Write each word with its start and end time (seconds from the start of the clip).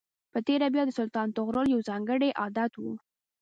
په 0.31 0.39
تېره 0.47 0.67
بیا 0.73 0.83
د 0.87 0.91
سلطان 0.99 1.27
طغرل 1.37 1.67
یو 1.73 1.81
ځانګړی 1.89 2.29
عادت 2.41 2.71
و. 2.77 2.83